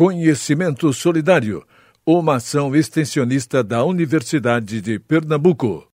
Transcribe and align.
Conhecimento 0.00 0.90
Solidário, 0.94 1.62
uma 2.06 2.36
ação 2.36 2.74
extensionista 2.74 3.62
da 3.62 3.84
Universidade 3.84 4.80
de 4.80 4.98
Pernambuco. 4.98 5.86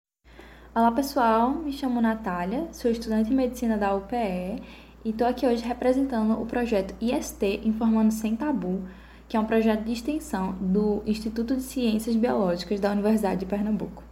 Olá 0.72 0.92
pessoal, 0.92 1.50
me 1.50 1.72
chamo 1.72 2.00
Natália, 2.00 2.68
sou 2.70 2.88
estudante 2.88 3.30
de 3.30 3.34
medicina 3.34 3.76
da 3.76 3.92
UPE 3.96 4.62
e 5.04 5.10
estou 5.10 5.26
aqui 5.26 5.44
hoje 5.44 5.64
representando 5.64 6.40
o 6.40 6.46
projeto 6.46 6.94
IST 7.00 7.62
Informando 7.64 8.12
Sem 8.12 8.36
Tabu, 8.36 8.84
que 9.28 9.36
é 9.36 9.40
um 9.40 9.44
projeto 9.44 9.82
de 9.82 9.94
extensão 9.94 10.52
do 10.60 11.02
Instituto 11.04 11.56
de 11.56 11.62
Ciências 11.62 12.14
Biológicas 12.14 12.78
da 12.78 12.92
Universidade 12.92 13.40
de 13.40 13.46
Pernambuco. 13.46 14.04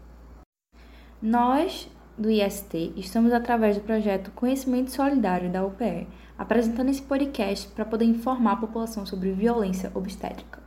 Nós, 1.23 1.89
do 2.19 2.29
IST, 2.29 2.95
estamos 2.97 3.33
através 3.33 3.77
do 3.77 3.85
projeto 3.85 4.33
Conhecimento 4.33 4.91
Solidário 4.91 5.53
da 5.53 5.65
UPE, 5.65 6.09
apresentando 6.39 6.91
esse 6.91 7.03
podcast 7.03 7.69
para 7.69 7.85
poder 7.85 8.05
informar 8.05 8.53
a 8.53 8.57
população 8.57 9.07
sobre 9.07 9.33
violência 9.33 9.91
obstétrica. 9.95 10.63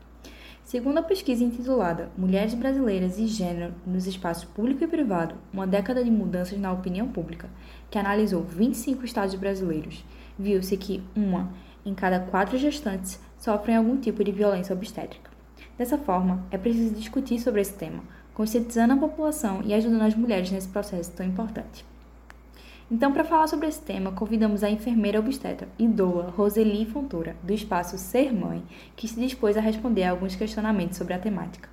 Segundo 0.64 0.98
a 0.98 1.04
pesquisa 1.04 1.46
intitulada 1.46 2.12
Mulheres 2.18 2.54
Brasileiras 2.54 3.18
e 3.18 3.26
Gênero 3.26 3.74
nos 3.86 4.06
Espaços 4.06 4.44
Público 4.44 4.84
e 4.84 4.88
Privado, 4.88 5.36
uma 5.54 5.66
década 5.66 6.04
de 6.04 6.12
mudanças 6.12 6.60
na 6.60 6.74
opinião 6.74 7.08
pública, 7.08 7.50
que 7.90 7.98
analisou 7.98 8.44
25 8.44 9.06
estados 9.06 9.36
brasileiros, 9.36 10.04
viu-se 10.38 10.76
que 10.76 11.02
uma 11.16 11.54
em 11.86 11.96
cada 11.96 12.20
quatro 12.20 12.58
gestantes 12.58 13.18
sofrem 13.38 13.78
algum 13.78 13.96
tipo 13.96 14.24
de 14.24 14.32
violência 14.34 14.76
obstétrica. 14.76 15.32
Dessa 15.78 15.98
forma, 15.98 16.46
é 16.52 16.58
preciso 16.58 16.94
discutir 16.96 17.40
sobre 17.40 17.62
esse 17.62 17.74
tema, 17.74 18.04
conscientizando 18.34 18.94
a 18.94 18.98
população 18.98 19.62
e 19.64 19.74
ajudando 19.74 20.02
as 20.02 20.16
mulheres 20.16 20.52
nesse 20.52 20.68
processo 20.68 21.12
tão 21.14 21.26
importante. 21.26 21.86
Então, 22.90 23.12
para 23.12 23.26
falar 23.26 23.48
sobre 23.48 23.68
esse 23.68 23.82
tema, 23.82 24.14
convidamos 24.14 24.64
a 24.64 24.70
enfermeira 24.70 25.20
obstetra 25.20 25.68
e 25.78 25.86
doula 25.86 26.34
Roseli 26.38 26.86
Fontoura, 26.86 27.36
do 27.44 27.52
espaço 27.52 27.98
Ser 27.98 28.34
Mãe, 28.34 28.64
que 28.96 29.10
se 29.10 29.20
dispôs 29.20 29.58
a 29.58 29.62
responder 29.62 30.04
a 30.04 30.12
alguns 30.12 30.38
questionamentos 30.38 30.98
sobre 30.98 31.14
a 31.14 31.20
temática. 31.20 31.68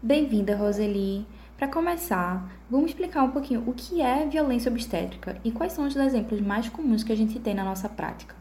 Bem-vinda, 0.00 0.54
Roseli! 0.54 1.26
Para 1.56 1.66
começar, 1.66 2.48
vamos 2.70 2.90
explicar 2.90 3.24
um 3.24 3.32
pouquinho 3.32 3.64
o 3.66 3.72
que 3.72 4.00
é 4.00 4.24
violência 4.24 4.70
obstétrica 4.70 5.36
e 5.42 5.50
quais 5.50 5.72
são 5.72 5.84
os 5.84 5.96
exemplos 5.96 6.40
mais 6.40 6.68
comuns 6.68 7.02
que 7.02 7.12
a 7.12 7.16
gente 7.16 7.40
tem 7.40 7.54
na 7.54 7.64
nossa 7.64 7.88
prática. 7.88 8.36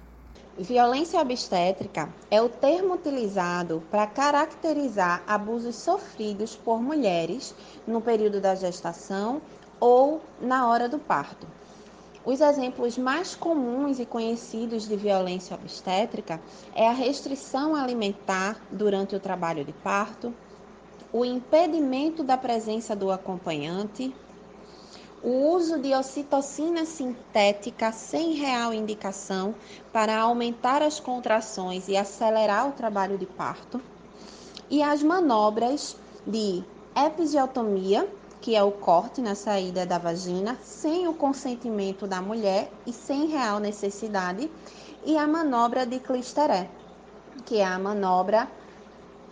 Violência 0.57 1.19
obstétrica 1.19 2.07
é 2.31 2.41
o 2.41 2.47
termo 2.47 2.93
utilizado 2.93 3.83
para 3.91 4.07
caracterizar 4.07 5.21
abusos 5.27 5.75
sofridos 5.75 6.55
por 6.55 6.81
mulheres 6.81 7.53
no 7.85 7.99
período 7.99 8.39
da 8.39 8.55
gestação 8.55 9.41
ou 9.79 10.21
na 10.39 10.67
hora 10.67 10.87
do 10.87 10.99
parto. 10.99 11.47
Os 12.25 12.41
exemplos 12.41 12.97
mais 12.97 13.35
comuns 13.35 13.99
e 13.99 14.05
conhecidos 14.05 14.87
de 14.87 14.95
violência 14.95 15.55
obstétrica 15.55 16.41
é 16.73 16.87
a 16.87 16.91
restrição 16.91 17.75
alimentar 17.75 18.59
durante 18.71 19.15
o 19.15 19.19
trabalho 19.19 19.63
de 19.63 19.71
parto, 19.71 20.33
o 21.13 21.23
impedimento 21.23 22.23
da 22.23 22.35
presença 22.35 22.95
do 22.95 23.11
acompanhante, 23.11 24.13
o 25.21 25.51
uso 25.53 25.79
de 25.79 25.93
ocitocina 25.93 26.83
sintética 26.83 27.91
sem 27.91 28.33
real 28.33 28.73
indicação 28.73 29.55
para 29.93 30.19
aumentar 30.19 30.81
as 30.81 30.99
contrações 30.99 31.87
e 31.87 31.95
acelerar 31.95 32.69
o 32.69 32.73
trabalho 32.73 33.17
de 33.17 33.25
parto, 33.25 33.79
e 34.69 34.81
as 34.81 35.03
manobras 35.03 35.95
de 36.25 36.63
episiotomia 36.95 38.09
que 38.41 38.55
é 38.55 38.63
o 38.63 38.71
corte 38.71 39.21
na 39.21 39.35
saída 39.35 39.85
da 39.85 39.97
vagina, 39.97 40.57
sem 40.61 41.07
o 41.07 41.13
consentimento 41.13 42.05
da 42.05 42.21
mulher 42.21 42.71
e 42.85 42.93
sem 42.93 43.27
real 43.27 43.59
necessidade, 43.59 44.51
e 45.05 45.17
a 45.17 45.27
manobra 45.27 45.85
de 45.85 45.99
clisteré, 45.99 46.69
que 47.45 47.57
é 47.57 47.65
a 47.65 47.79
manobra 47.79 48.47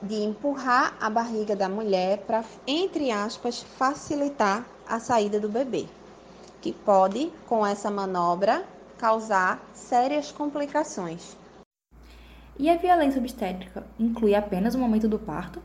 de 0.01 0.15
empurrar 0.15 0.95
a 0.99 1.09
barriga 1.09 1.55
da 1.55 1.69
mulher 1.69 2.19
para, 2.27 2.43
entre 2.67 3.09
aspas, 3.11 3.63
facilitar 3.63 4.65
a 4.87 4.99
saída 4.99 5.39
do 5.39 5.47
bebê, 5.47 5.87
que 6.61 6.73
pode, 6.73 7.31
com 7.47 7.65
essa 7.65 7.89
manobra, 7.89 8.65
causar 8.97 9.63
sérias 9.73 10.31
complicações. 10.31 11.37
E 12.59 12.69
a 12.69 12.77
violência 12.77 13.19
obstétrica 13.19 13.83
inclui 13.99 14.35
apenas 14.35 14.75
o 14.75 14.79
momento 14.79 15.07
do 15.07 15.17
parto? 15.17 15.61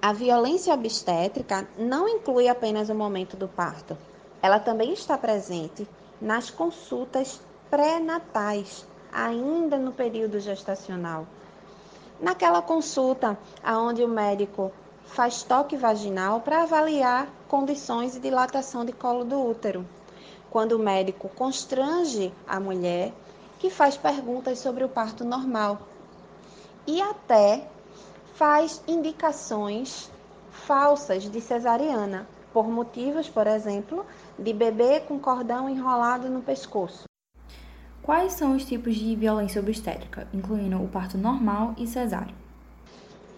A 0.00 0.12
violência 0.12 0.74
obstétrica 0.74 1.66
não 1.78 2.08
inclui 2.08 2.48
apenas 2.48 2.88
o 2.88 2.94
momento 2.94 3.36
do 3.36 3.48
parto. 3.48 3.96
Ela 4.42 4.60
também 4.60 4.92
está 4.92 5.16
presente 5.16 5.88
nas 6.20 6.50
consultas 6.50 7.40
pré-natais, 7.70 8.86
ainda 9.12 9.78
no 9.78 9.92
período 9.92 10.38
gestacional. 10.38 11.26
Naquela 12.20 12.62
consulta 12.62 13.38
onde 13.64 14.04
o 14.04 14.08
médico 14.08 14.70
faz 15.06 15.42
toque 15.42 15.76
vaginal 15.76 16.40
para 16.40 16.62
avaliar 16.62 17.28
condições 17.48 18.12
de 18.12 18.20
dilatação 18.20 18.84
de 18.84 18.92
colo 18.92 19.24
do 19.24 19.42
útero. 19.42 19.86
Quando 20.50 20.72
o 20.72 20.78
médico 20.78 21.28
constrange 21.30 22.32
a 22.46 22.60
mulher, 22.60 23.12
que 23.58 23.70
faz 23.70 23.96
perguntas 23.96 24.58
sobre 24.58 24.84
o 24.84 24.88
parto 24.88 25.24
normal. 25.24 25.78
E 26.86 27.00
até 27.00 27.66
faz 28.36 28.82
indicações 28.86 30.10
falsas 30.50 31.22
de 31.22 31.40
cesariana, 31.40 32.28
por 32.52 32.68
motivos, 32.68 33.30
por 33.30 33.46
exemplo, 33.46 34.04
de 34.38 34.52
bebê 34.52 35.00
com 35.00 35.18
cordão 35.18 35.70
enrolado 35.70 36.28
no 36.28 36.42
pescoço. 36.42 37.04
Quais 38.02 38.34
são 38.34 38.54
os 38.54 38.64
tipos 38.64 38.94
de 38.94 39.16
violência 39.16 39.60
obstétrica, 39.60 40.28
incluindo 40.34 40.82
o 40.82 40.86
parto 40.86 41.16
normal 41.16 41.74
e 41.78 41.86
cesáreo? 41.86 42.34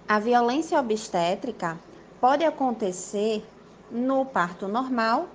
A 0.08 0.18
violência 0.18 0.78
obstétrica 0.80 1.78
pode 2.20 2.44
acontecer 2.44 3.46
no 3.90 4.26
parto 4.26 4.66
normal 4.66 5.28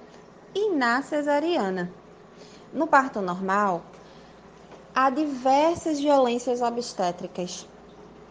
e 0.54 0.72
na 0.72 1.02
cesariana. 1.02 1.90
No 2.74 2.86
parto 2.86 3.22
normal, 3.22 3.82
há 4.94 5.10
diversas 5.10 6.02
violências 6.02 6.62
obstétricas, 6.62 7.66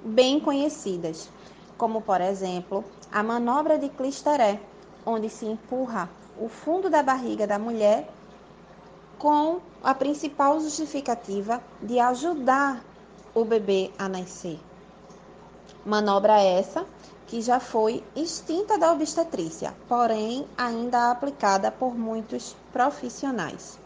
bem 0.04 0.40
conhecidas, 0.40 1.30
como 1.76 2.00
por 2.00 2.20
exemplo 2.20 2.84
a 3.10 3.22
manobra 3.22 3.78
de 3.78 3.88
clisteré, 3.88 4.60
onde 5.04 5.28
se 5.28 5.46
empurra 5.46 6.08
o 6.38 6.48
fundo 6.48 6.88
da 6.88 7.02
barriga 7.02 7.46
da 7.46 7.58
mulher 7.58 8.08
com 9.18 9.60
a 9.82 9.94
principal 9.94 10.60
justificativa 10.60 11.62
de 11.80 11.98
ajudar 11.98 12.84
o 13.34 13.44
bebê 13.44 13.90
a 13.98 14.08
nascer. 14.08 14.58
Manobra 15.84 16.40
essa 16.40 16.86
que 17.26 17.40
já 17.40 17.58
foi 17.58 18.04
extinta 18.14 18.78
da 18.78 18.92
obstetrícia, 18.92 19.74
porém 19.88 20.46
ainda 20.56 21.10
aplicada 21.10 21.70
por 21.70 21.96
muitos 21.96 22.54
profissionais. 22.72 23.78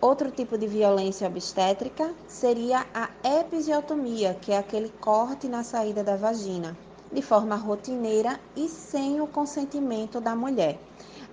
Outro 0.00 0.30
tipo 0.30 0.56
de 0.56 0.68
violência 0.68 1.26
obstétrica 1.26 2.14
seria 2.28 2.86
a 2.94 3.10
episiotomia, 3.40 4.32
que 4.32 4.52
é 4.52 4.58
aquele 4.58 4.90
corte 4.90 5.48
na 5.48 5.64
saída 5.64 6.04
da 6.04 6.14
vagina, 6.14 6.76
de 7.12 7.20
forma 7.20 7.56
rotineira 7.56 8.38
e 8.54 8.68
sem 8.68 9.20
o 9.20 9.26
consentimento 9.26 10.20
da 10.20 10.36
mulher, 10.36 10.78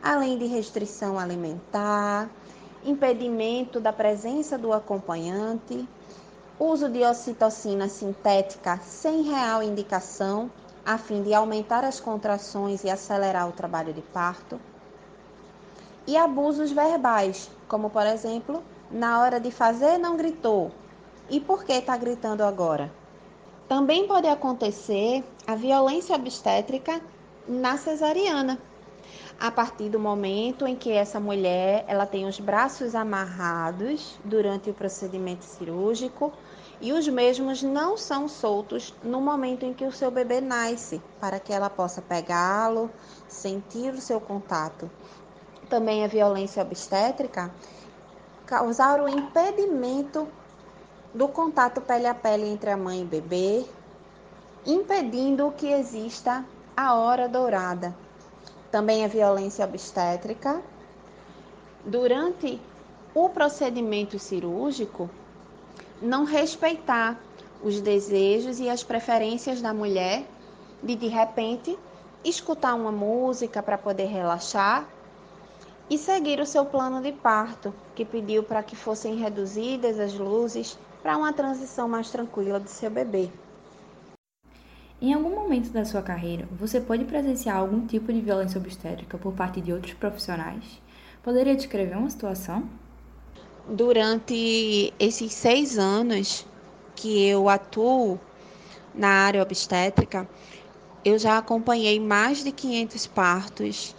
além 0.01 0.39
de 0.39 0.47
restrição 0.47 1.19
alimentar, 1.19 2.27
impedimento 2.83 3.79
da 3.79 3.93
presença 3.93 4.57
do 4.57 4.73
acompanhante, 4.73 5.87
uso 6.59 6.89
de 6.89 7.03
ocitocina 7.03 7.87
sintética 7.87 8.79
sem 8.79 9.21
real 9.21 9.61
indicação, 9.61 10.49
a 10.83 10.97
fim 10.97 11.21
de 11.21 11.35
aumentar 11.35 11.83
as 11.83 11.99
contrações 11.99 12.83
e 12.83 12.89
acelerar 12.89 13.47
o 13.47 13.51
trabalho 13.51 13.93
de 13.93 14.01
parto 14.01 14.59
e 16.07 16.15
abusos 16.15 16.71
verbais, 16.71 17.49
como 17.67 17.89
por 17.89 18.05
exemplo, 18.05 18.63
na 18.91 19.19
hora 19.19 19.39
de 19.39 19.51
fazer 19.51 19.97
não 19.97 20.15
gritou. 20.15 20.71
E 21.29 21.39
por 21.39 21.63
que 21.63 21.73
está 21.73 21.97
gritando 21.97 22.43
agora? 22.43 22.91
Também 23.67 24.07
pode 24.07 24.27
acontecer 24.27 25.23
a 25.47 25.55
violência 25.55 26.15
obstétrica 26.15 27.01
na 27.47 27.77
cesariana. 27.77 28.59
A 29.39 29.51
partir 29.51 29.89
do 29.89 29.99
momento 29.99 30.67
em 30.67 30.75
que 30.75 30.91
essa 30.91 31.19
mulher 31.19 31.83
ela 31.87 32.05
tem 32.05 32.25
os 32.25 32.39
braços 32.39 32.95
amarrados 32.95 34.17
durante 34.23 34.69
o 34.69 34.73
procedimento 34.73 35.43
cirúrgico 35.43 36.31
e 36.79 36.93
os 36.93 37.07
mesmos 37.07 37.63
não 37.63 37.97
são 37.97 38.27
soltos 38.27 38.93
no 39.03 39.19
momento 39.19 39.65
em 39.65 39.73
que 39.73 39.85
o 39.85 39.91
seu 39.91 40.11
bebê 40.11 40.39
nasce, 40.41 41.01
para 41.19 41.39
que 41.39 41.51
ela 41.51 41.69
possa 41.69 42.01
pegá-lo, 42.01 42.89
sentir 43.27 43.93
o 43.93 44.01
seu 44.01 44.21
contato 44.21 44.89
também 45.75 46.05
a 46.05 46.07
violência 46.07 46.63
obstétrica, 46.63 47.51
causar 48.45 49.01
o 49.01 49.09
impedimento 49.09 50.25
do 51.13 51.27
contato 51.27 51.81
pele 51.81 52.07
a 52.07 52.15
pele 52.15 52.47
entre 52.47 52.69
a 52.69 52.77
mãe 52.77 53.01
e 53.01 53.03
o 53.03 53.07
bebê, 53.07 53.65
impedindo 54.65 55.53
que 55.57 55.67
exista 55.67 56.45
a 56.77 56.95
hora 56.95 57.27
dourada. 57.27 57.93
Também 58.71 59.03
a 59.03 59.09
violência 59.09 59.65
obstétrica, 59.65 60.61
durante 61.83 62.57
o 63.13 63.27
procedimento 63.27 64.17
cirúrgico, 64.17 65.09
não 66.01 66.23
respeitar 66.23 67.19
os 67.61 67.81
desejos 67.81 68.61
e 68.61 68.69
as 68.69 68.81
preferências 68.81 69.61
da 69.61 69.73
mulher 69.73 70.25
de 70.81 70.95
de 70.95 71.07
repente 71.07 71.77
escutar 72.23 72.75
uma 72.75 72.93
música 72.93 73.61
para 73.61 73.77
poder 73.77 74.05
relaxar 74.05 74.94
e 75.89 75.97
seguir 75.97 76.39
o 76.39 76.45
seu 76.45 76.65
plano 76.65 77.01
de 77.01 77.11
parto, 77.11 77.73
que 77.93 78.03
pediu 78.03 78.43
para 78.43 78.63
que 78.63 78.75
fossem 78.75 79.15
reduzidas 79.15 79.99
as 79.99 80.13
luzes 80.13 80.77
para 81.01 81.17
uma 81.17 81.31
transição 81.31 81.87
mais 81.87 82.09
tranquila 82.09 82.59
de 82.59 82.69
seu 82.69 82.89
bebê. 82.89 83.29
Em 85.01 85.13
algum 85.13 85.29
momento 85.29 85.69
da 85.69 85.85
sua 85.85 86.01
carreira, 86.01 86.47
você 86.51 86.81
pode 86.81 87.05
presenciar 87.05 87.57
algum 87.57 87.85
tipo 87.85 88.11
de 88.11 88.21
violência 88.21 88.59
obstétrica 88.59 89.17
por 89.17 89.33
parte 89.33 89.61
de 89.61 89.71
outros 89.71 89.93
profissionais? 89.93 90.63
Poderia 91.21 91.55
descrever 91.55 91.97
uma 91.97 92.09
situação? 92.09 92.63
Durante 93.67 94.93
esses 94.97 95.33
seis 95.33 95.77
anos 95.77 96.45
que 96.95 97.27
eu 97.27 97.49
atuo 97.49 98.19
na 98.93 99.09
área 99.09 99.43
obstétrica, 99.43 100.27
eu 101.03 101.19
já 101.19 101.37
acompanhei 101.37 101.99
mais 101.99 102.43
de 102.43 102.51
500 102.51 103.05
partos 103.07 103.95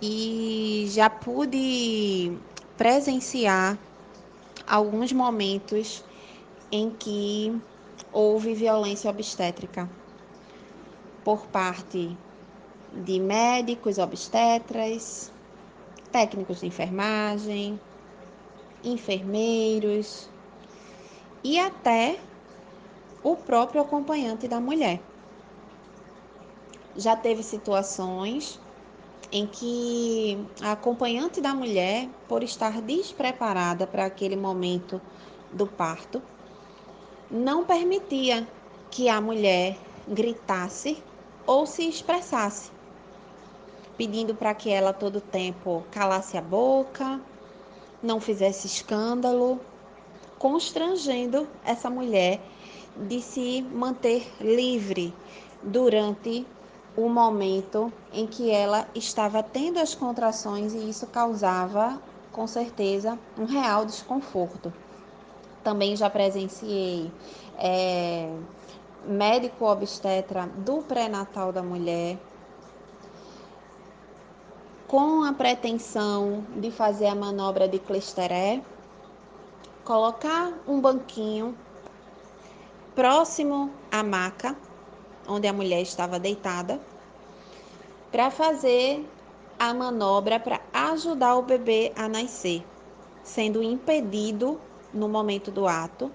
e 0.00 0.86
já 0.88 1.10
pude 1.10 2.36
presenciar 2.76 3.78
alguns 4.66 5.12
momentos 5.12 6.04
em 6.70 6.90
que 6.90 7.60
houve 8.12 8.54
violência 8.54 9.10
obstétrica 9.10 9.88
por 11.24 11.46
parte 11.46 12.16
de 12.92 13.18
médicos 13.20 13.98
obstetras, 13.98 15.32
técnicos 16.12 16.60
de 16.60 16.66
enfermagem, 16.66 17.78
enfermeiros 18.84 20.28
e 21.42 21.58
até 21.58 22.18
o 23.22 23.36
próprio 23.36 23.82
acompanhante 23.82 24.46
da 24.46 24.60
mulher. 24.60 25.00
Já 26.96 27.16
teve 27.16 27.42
situações 27.42 28.60
em 29.30 29.46
que 29.46 30.38
a 30.62 30.72
acompanhante 30.72 31.40
da 31.40 31.54
mulher, 31.54 32.08
por 32.28 32.42
estar 32.42 32.80
despreparada 32.80 33.86
para 33.86 34.06
aquele 34.06 34.36
momento 34.36 35.00
do 35.52 35.66
parto, 35.66 36.22
não 37.30 37.64
permitia 37.64 38.46
que 38.90 39.08
a 39.08 39.20
mulher 39.20 39.76
gritasse 40.06 41.02
ou 41.46 41.66
se 41.66 41.88
expressasse, 41.88 42.70
pedindo 43.96 44.34
para 44.34 44.54
que 44.54 44.70
ela 44.70 44.92
todo 44.92 45.20
tempo 45.20 45.84
calasse 45.90 46.36
a 46.36 46.42
boca, 46.42 47.20
não 48.02 48.20
fizesse 48.20 48.66
escândalo, 48.66 49.60
constrangendo 50.38 51.46
essa 51.64 51.90
mulher 51.90 52.40
de 52.96 53.20
se 53.20 53.62
manter 53.62 54.26
livre 54.40 55.12
durante 55.62 56.46
o 56.98 57.08
momento 57.08 57.92
em 58.12 58.26
que 58.26 58.50
ela 58.50 58.88
estava 58.92 59.40
tendo 59.40 59.78
as 59.78 59.94
contrações 59.94 60.74
e 60.74 60.90
isso 60.90 61.06
causava, 61.06 62.02
com 62.32 62.44
certeza, 62.44 63.16
um 63.38 63.44
real 63.44 63.86
desconforto. 63.86 64.72
Também 65.62 65.94
já 65.94 66.10
presenciei 66.10 67.08
é, 67.56 68.28
médico 69.06 69.64
obstetra 69.64 70.46
do 70.56 70.78
pré-natal 70.78 71.52
da 71.52 71.62
mulher, 71.62 72.18
com 74.88 75.22
a 75.22 75.32
pretensão 75.32 76.44
de 76.56 76.72
fazer 76.72 77.06
a 77.06 77.14
manobra 77.14 77.68
de 77.68 77.78
clisteré, 77.78 78.60
colocar 79.84 80.52
um 80.66 80.80
banquinho 80.80 81.56
próximo 82.96 83.70
à 83.88 84.02
maca 84.02 84.56
onde 85.28 85.46
a 85.46 85.52
mulher 85.52 85.82
estava 85.82 86.18
deitada, 86.18 86.80
para 88.10 88.30
fazer 88.30 89.06
a 89.58 89.74
manobra 89.74 90.38
para 90.38 90.60
ajudar 90.72 91.36
o 91.36 91.42
bebê 91.42 91.92
a 91.96 92.08
nascer, 92.08 92.64
sendo 93.22 93.62
impedido 93.62 94.58
no 94.94 95.08
momento 95.08 95.50
do 95.50 95.66
ato 95.66 96.10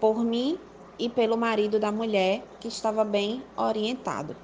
por 0.00 0.24
mim 0.24 0.58
e 0.98 1.08
pelo 1.08 1.36
marido 1.36 1.78
da 1.78 1.90
mulher, 1.90 2.42
que 2.60 2.68
estava 2.68 3.04
bem 3.04 3.42
orientado. 3.56 4.36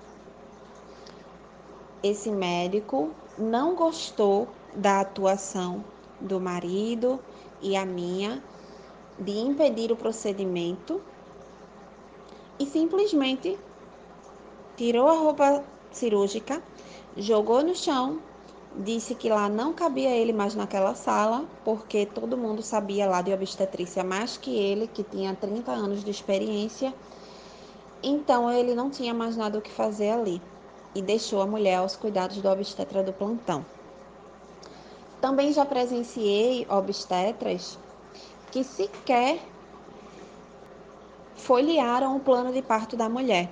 Esse 2.02 2.30
médico 2.30 3.10
não 3.36 3.74
gostou 3.74 4.48
da 4.74 5.00
atuação 5.00 5.84
do 6.20 6.40
marido 6.40 7.20
e 7.60 7.76
a 7.76 7.84
minha 7.84 8.42
de 9.18 9.32
impedir 9.32 9.90
o 9.90 9.96
procedimento 9.96 11.00
e 12.58 12.66
simplesmente 12.66 13.58
tirou 14.76 15.08
a 15.08 15.18
roupa 15.18 15.64
cirúrgica, 15.90 16.62
jogou 17.16 17.62
no 17.62 17.74
chão, 17.74 18.20
disse 18.76 19.14
que 19.14 19.28
lá 19.28 19.48
não 19.48 19.72
cabia 19.72 20.10
ele 20.10 20.32
mais 20.32 20.54
naquela 20.54 20.94
sala, 20.94 21.44
porque 21.64 22.06
todo 22.06 22.36
mundo 22.36 22.62
sabia 22.62 23.06
lá 23.06 23.22
de 23.22 23.32
obstetrícia 23.32 24.04
mais 24.04 24.36
que 24.36 24.54
ele, 24.54 24.86
que 24.86 25.02
tinha 25.02 25.34
30 25.34 25.72
anos 25.72 26.04
de 26.04 26.10
experiência. 26.10 26.92
Então 28.02 28.50
ele 28.50 28.74
não 28.74 28.90
tinha 28.90 29.14
mais 29.14 29.36
nada 29.36 29.58
o 29.58 29.62
que 29.62 29.70
fazer 29.70 30.10
ali 30.10 30.40
e 30.94 31.02
deixou 31.02 31.40
a 31.40 31.46
mulher 31.46 31.76
aos 31.76 31.96
cuidados 31.96 32.40
do 32.40 32.48
obstetra 32.48 33.02
do 33.02 33.12
plantão. 33.12 33.64
Também 35.20 35.52
já 35.52 35.64
presenciei 35.64 36.66
obstetras 36.68 37.78
que 38.50 38.62
sequer 38.62 39.40
folhearam 41.46 42.16
o 42.16 42.20
plano 42.20 42.52
de 42.52 42.60
parto 42.60 42.96
da 42.96 43.08
mulher 43.08 43.48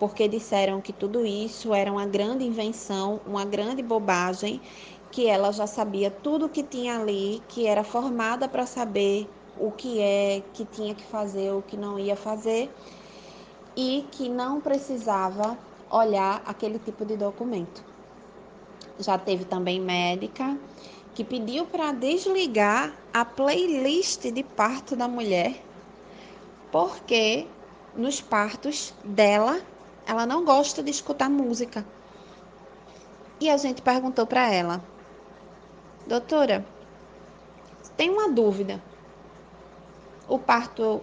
porque 0.00 0.26
disseram 0.26 0.80
que 0.80 0.94
tudo 0.94 1.26
isso 1.26 1.74
era 1.74 1.92
uma 1.92 2.06
grande 2.06 2.42
invenção, 2.42 3.20
uma 3.26 3.44
grande 3.44 3.82
bobagem, 3.82 4.62
que 5.12 5.26
ela 5.26 5.52
já 5.52 5.66
sabia 5.66 6.10
tudo 6.10 6.48
que 6.48 6.62
tinha 6.62 6.98
ali, 6.98 7.42
que 7.48 7.66
era 7.66 7.84
formada 7.84 8.48
para 8.48 8.64
saber 8.64 9.28
o 9.58 9.70
que 9.70 10.00
é, 10.00 10.42
que 10.54 10.64
tinha 10.64 10.94
que 10.94 11.04
fazer, 11.04 11.52
o 11.52 11.60
que 11.60 11.76
não 11.76 11.98
ia 11.98 12.16
fazer, 12.16 12.72
e 13.76 14.06
que 14.10 14.30
não 14.30 14.58
precisava 14.58 15.58
olhar 15.90 16.42
aquele 16.46 16.78
tipo 16.78 17.04
de 17.04 17.18
documento. 17.18 17.84
Já 18.98 19.18
teve 19.18 19.44
também 19.44 19.78
médica 19.78 20.56
que 21.14 21.22
pediu 21.22 21.66
para 21.66 21.92
desligar 21.92 22.90
a 23.12 23.22
playlist 23.22 24.22
de 24.30 24.42
parto 24.42 24.96
da 24.96 25.06
mulher, 25.06 25.69
porque 26.70 27.46
nos 27.94 28.20
partos 28.20 28.94
dela 29.04 29.60
ela 30.06 30.26
não 30.26 30.44
gosta 30.44 30.82
de 30.82 30.90
escutar 30.90 31.28
música. 31.28 31.84
E 33.40 33.48
a 33.48 33.56
gente 33.56 33.82
perguntou 33.82 34.26
para 34.26 34.52
ela: 34.52 34.82
Doutora, 36.06 36.64
tem 37.96 38.10
uma 38.10 38.30
dúvida. 38.30 38.82
O 40.28 40.38
parto 40.38 41.02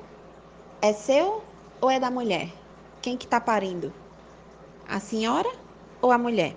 é 0.81 0.93
seu 0.93 1.43
ou 1.81 1.89
é 1.89 1.99
da 1.99 2.09
mulher? 2.09 2.51
Quem 3.01 3.17
que 3.17 3.25
está 3.25 3.39
parindo? 3.39 3.93
A 4.87 4.99
senhora 4.99 5.51
ou 6.01 6.11
a 6.11 6.17
mulher? 6.17 6.55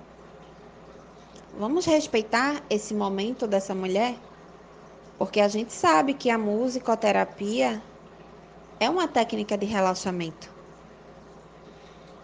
Vamos 1.59 1.85
respeitar 1.85 2.63
esse 2.71 2.95
momento 2.95 3.47
dessa 3.47 3.75
mulher? 3.75 4.17
Porque 5.19 5.41
a 5.41 5.49
gente 5.49 5.73
sabe 5.73 6.15
que 6.15 6.31
a 6.31 6.39
musicoterapia 6.39 7.83
é 8.81 8.89
uma 8.89 9.07
técnica 9.07 9.59
de 9.59 9.67
relaxamento. 9.67 10.51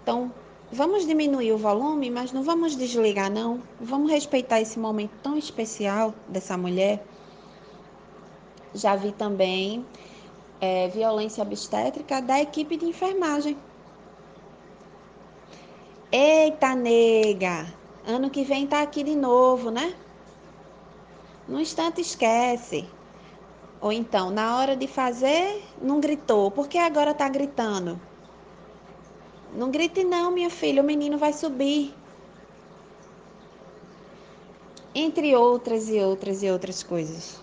Então, 0.02 0.32
vamos 0.72 1.06
diminuir 1.06 1.52
o 1.52 1.58
volume, 1.58 2.10
mas 2.10 2.32
não 2.32 2.42
vamos 2.42 2.74
desligar, 2.74 3.30
não. 3.30 3.62
Vamos 3.78 4.10
respeitar 4.10 4.60
esse 4.60 4.78
momento 4.78 5.12
tão 5.22 5.36
especial 5.36 6.14
dessa 6.28 6.56
mulher. 6.56 7.04
Já 8.74 8.96
vi 8.96 9.12
também 9.12 9.84
é, 10.60 10.88
violência 10.88 11.42
obstétrica 11.42 12.22
da 12.22 12.40
equipe 12.40 12.76
de 12.76 12.86
enfermagem. 12.86 13.56
Eita, 16.10 16.74
nega! 16.74 17.66
Ano 18.06 18.30
que 18.30 18.44
vem 18.44 18.66
tá 18.66 18.80
aqui 18.80 19.02
de 19.02 19.14
novo, 19.14 19.70
né? 19.70 19.94
No 21.48 21.60
instante 21.60 22.00
esquece. 22.00 22.88
Ou 23.86 23.92
então, 23.92 24.32
na 24.32 24.58
hora 24.58 24.74
de 24.74 24.88
fazer, 24.88 25.62
não 25.80 26.00
gritou. 26.00 26.50
Por 26.50 26.66
que 26.66 26.76
agora 26.76 27.14
tá 27.14 27.28
gritando? 27.28 28.00
Não 29.54 29.70
grite 29.70 30.02
não, 30.02 30.32
minha 30.32 30.50
filha, 30.50 30.82
o 30.82 30.84
menino 30.84 31.16
vai 31.16 31.32
subir. 31.32 31.94
Entre 34.92 35.36
outras 35.36 35.88
e 35.88 36.00
outras 36.00 36.42
e 36.42 36.50
outras 36.50 36.82
coisas. 36.82 37.40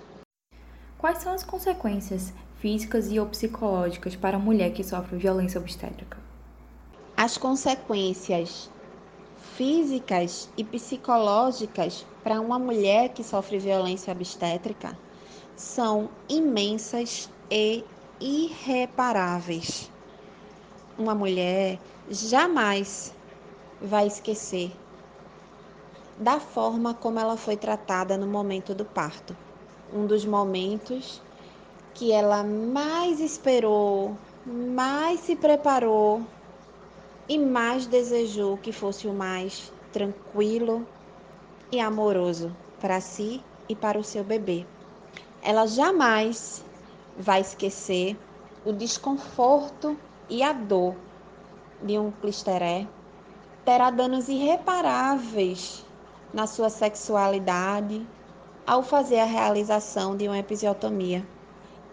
Quais 0.98 1.20
são 1.20 1.32
as 1.32 1.46
consequências 1.46 2.34
físicas 2.58 3.10
e 3.10 3.22
ou 3.22 3.28
psicológicas 3.28 4.18
para 4.18 4.36
a 4.36 4.40
mulher 4.40 4.74
que 4.74 4.84
sofre 4.84 5.16
violência 5.16 5.62
obstétrica? 5.62 6.18
As 7.16 7.38
consequências 7.38 8.70
físicas 9.56 10.50
e 10.58 10.64
psicológicas 10.66 12.06
para 12.22 12.42
uma 12.42 12.60
mulher 12.60 13.14
que 13.14 13.24
sofre 13.24 13.60
violência 13.60 14.12
obstétrica 14.12 14.94
são 15.56 16.10
imensas 16.30 17.30
e 17.50 17.84
irreparáveis 18.20 19.92
uma 20.98 21.16
mulher 21.16 21.80
jamais 22.10 23.14
vai 23.82 24.08
esquecer 24.08 24.72
da 26.20 26.40
forma 26.40 26.94
como 26.94 27.20
ela 27.20 27.36
foi 27.36 27.58
tratada 27.58 28.18
no 28.18 28.28
momento 28.28 28.76
do 28.76 28.86
parto. 28.86 29.36
Um 29.94 30.06
dos 30.06 30.26
momentos 30.26 31.22
que 31.96 32.12
ela 32.12 32.44
mais 32.44 33.20
esperou, 33.20 34.16
mais 34.46 35.20
se 35.22 35.36
preparou 35.36 36.22
e 37.28 37.38
mais 37.38 37.88
desejou 37.88 38.58
que 38.58 38.72
fosse 38.72 39.08
o 39.08 39.14
mais 39.14 39.72
tranquilo 39.92 40.86
e 41.72 41.80
amoroso 41.80 42.56
para 42.80 43.02
si 43.02 43.42
e 43.68 43.76
para 43.76 43.98
o 43.98 44.04
seu 44.04 44.24
bebê. 44.24 44.66
Ela 45.46 45.68
jamais 45.68 46.64
vai 47.18 47.42
esquecer 47.42 48.18
o 48.66 48.72
desconforto 48.72 49.98
e 50.30 50.42
a 50.42 50.54
dor 50.54 50.96
de 51.82 52.00
um 52.00 52.12
clisteré. 52.12 52.88
Terá 53.66 53.90
danos 53.90 54.30
irreparáveis 54.30 55.86
na 56.34 56.48
sua 56.48 56.70
sexualidade 56.70 58.08
ao 58.66 58.84
fazer 58.84 59.20
a 59.20 59.26
realização 59.26 60.16
de 60.16 60.30
uma 60.30 60.40
episiotomia 60.40 61.28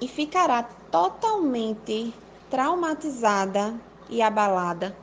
e 0.01 0.07
ficará 0.07 0.63
totalmente 0.63 2.15
traumatizada 2.49 3.75
e 4.09 4.23
abalada 4.23 4.97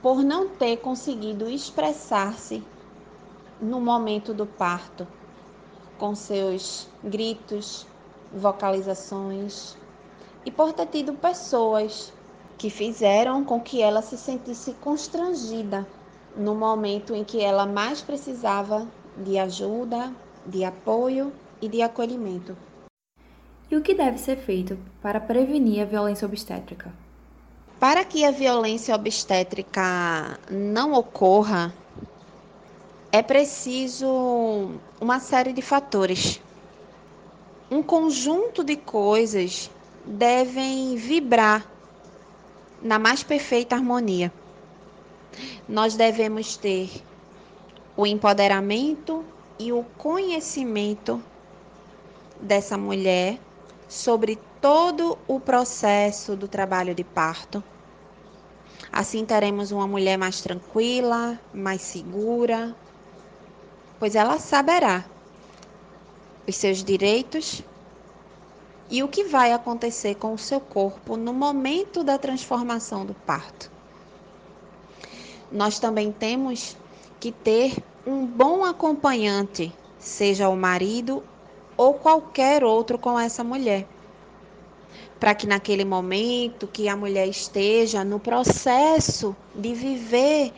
por 0.00 0.22
não 0.22 0.48
ter 0.48 0.78
conseguido 0.78 1.50
expressar-se 1.50 2.64
no 3.60 3.78
momento 3.78 4.32
do 4.32 4.46
parto, 4.46 5.06
com 5.98 6.14
seus 6.14 6.88
gritos, 7.02 7.86
vocalizações 8.32 9.76
e 10.44 10.50
por 10.50 10.72
ter 10.72 10.86
tido 10.86 11.12
pessoas 11.14 12.12
que 12.56 12.70
fizeram 12.70 13.44
com 13.44 13.60
que 13.60 13.82
ela 13.82 14.02
se 14.02 14.16
sentisse 14.16 14.72
constrangida 14.74 15.86
no 16.36 16.54
momento 16.54 17.14
em 17.14 17.24
que 17.24 17.40
ela 17.40 17.66
mais 17.66 18.00
precisava 18.00 18.86
de 19.16 19.38
ajuda, 19.38 20.12
de 20.46 20.64
apoio 20.64 21.32
e 21.60 21.68
de 21.68 21.82
acolhimento. 21.82 22.56
E 23.70 23.76
o 23.76 23.82
que 23.82 23.94
deve 23.94 24.18
ser 24.18 24.38
feito 24.38 24.78
para 25.02 25.20
prevenir 25.20 25.82
a 25.82 25.84
violência 25.84 26.26
obstétrica? 26.26 26.92
Para 27.78 28.04
que 28.04 28.24
a 28.24 28.30
violência 28.30 28.94
obstétrica 28.94 30.38
não 30.50 30.94
ocorra, 30.94 31.72
é 33.10 33.22
preciso 33.22 34.70
uma 35.00 35.18
série 35.18 35.52
de 35.52 35.62
fatores. 35.62 36.40
Um 37.70 37.82
conjunto 37.82 38.62
de 38.62 38.76
coisas 38.76 39.70
devem 40.04 40.96
vibrar 40.96 41.66
na 42.82 42.98
mais 42.98 43.22
perfeita 43.22 43.74
harmonia. 43.74 44.32
Nós 45.68 45.94
devemos 45.94 46.56
ter 46.56 46.90
o 47.96 48.06
empoderamento 48.06 49.24
e 49.58 49.72
o 49.72 49.84
conhecimento 49.96 51.22
dessa 52.40 52.78
mulher 52.78 53.38
sobre 53.88 54.38
todo 54.60 55.18
o 55.26 55.40
processo 55.40 56.36
do 56.36 56.46
trabalho 56.46 56.94
de 56.94 57.04
parto. 57.04 57.64
Assim 58.92 59.24
teremos 59.24 59.72
uma 59.72 59.86
mulher 59.86 60.16
mais 60.16 60.40
tranquila, 60.40 61.38
mais 61.52 61.82
segura, 61.82 62.74
pois 63.98 64.14
ela 64.14 64.38
saberá 64.38 65.04
os 66.46 66.56
seus 66.56 66.82
direitos 66.82 67.62
e 68.90 69.02
o 69.02 69.08
que 69.08 69.24
vai 69.24 69.52
acontecer 69.52 70.14
com 70.14 70.32
o 70.32 70.38
seu 70.38 70.60
corpo 70.60 71.16
no 71.16 71.32
momento 71.32 72.02
da 72.02 72.16
transformação 72.16 73.04
do 73.04 73.14
parto. 73.14 73.70
Nós 75.52 75.78
também 75.78 76.12
temos 76.12 76.76
que 77.20 77.32
ter 77.32 77.76
um 78.06 78.24
bom 78.24 78.64
acompanhante, 78.64 79.72
seja 79.98 80.48
o 80.48 80.56
marido 80.56 81.22
ou 81.76 81.94
qualquer 81.94 82.64
outro 82.64 82.98
com 82.98 83.18
essa 83.18 83.44
mulher. 83.44 83.86
Para 85.20 85.34
que 85.34 85.46
naquele 85.46 85.84
momento 85.84 86.66
que 86.66 86.88
a 86.88 86.96
mulher 86.96 87.28
esteja 87.28 88.04
no 88.04 88.20
processo 88.20 89.34
de 89.54 89.74
viver 89.74 90.52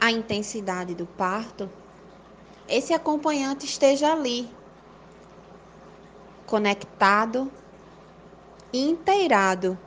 a 0.00 0.10
intensidade 0.10 0.94
do 0.94 1.06
parto, 1.06 1.68
esse 2.68 2.92
acompanhante 2.92 3.66
esteja 3.66 4.12
ali, 4.12 4.48
conectado 6.46 7.50
inteirado 8.72 9.78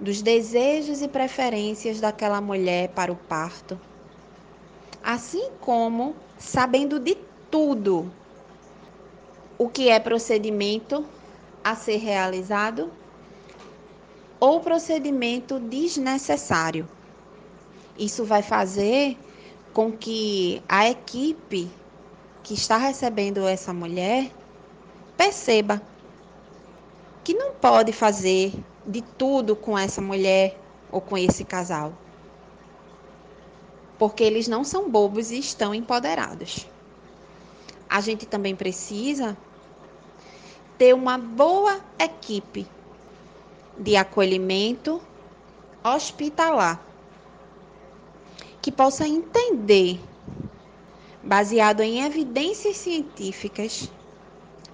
dos 0.00 0.22
desejos 0.22 1.02
e 1.02 1.08
preferências 1.08 2.00
daquela 2.00 2.40
mulher 2.40 2.88
para 2.90 3.12
o 3.12 3.16
parto, 3.16 3.78
assim 5.02 5.50
como 5.60 6.14
sabendo 6.38 6.98
de 6.98 7.16
tudo 7.50 8.10
o 9.56 9.68
que 9.68 9.88
é 9.88 9.98
procedimento 9.98 11.04
a 11.64 11.74
ser 11.74 11.96
realizado 11.96 12.92
ou 14.38 14.60
procedimento 14.60 15.58
desnecessário. 15.58 16.88
Isso 17.98 18.24
vai 18.24 18.42
fazer 18.42 19.18
com 19.72 19.92
que 19.92 20.62
a 20.68 20.88
equipe 20.88 21.70
que 22.42 22.54
está 22.54 22.76
recebendo 22.76 23.46
essa 23.46 23.72
mulher 23.72 24.30
perceba 25.16 25.82
que 27.22 27.34
não 27.34 27.52
pode 27.52 27.92
fazer 27.92 28.52
de 28.86 29.02
tudo 29.02 29.54
com 29.54 29.78
essa 29.78 30.00
mulher 30.00 30.58
ou 30.90 31.00
com 31.00 31.18
esse 31.18 31.44
casal. 31.44 31.92
Porque 33.98 34.24
eles 34.24 34.48
não 34.48 34.64
são 34.64 34.88
bobos 34.88 35.30
e 35.30 35.38
estão 35.38 35.74
empoderados. 35.74 36.66
A 37.90 38.00
gente 38.00 38.24
também 38.24 38.56
precisa 38.56 39.36
ter 40.78 40.94
uma 40.94 41.18
boa 41.18 41.80
equipe 41.98 42.66
de 43.76 43.96
acolhimento 43.96 45.02
hospitalar 45.84 46.87
que 48.60 48.72
possa 48.72 49.06
entender, 49.06 50.00
baseado 51.22 51.80
em 51.80 52.04
evidências 52.04 52.76
científicas, 52.76 53.90